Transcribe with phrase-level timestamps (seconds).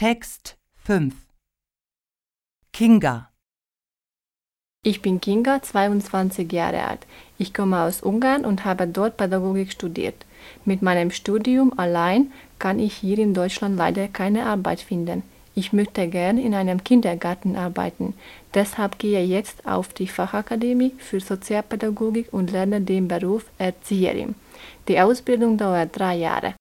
[0.00, 0.56] Text
[0.86, 1.12] 5
[2.72, 3.28] Kinga
[4.82, 7.00] Ich bin Kinga, 22 Jahre alt.
[7.36, 10.24] Ich komme aus Ungarn und habe dort Pädagogik studiert.
[10.64, 15.22] Mit meinem Studium allein kann ich hier in Deutschland leider keine Arbeit finden.
[15.54, 18.14] Ich möchte gern in einem Kindergarten arbeiten.
[18.54, 24.34] Deshalb gehe ich jetzt auf die Fachakademie für Sozialpädagogik und lerne den Beruf Erzieherin.
[24.88, 26.54] Die Ausbildung dauert drei Jahre.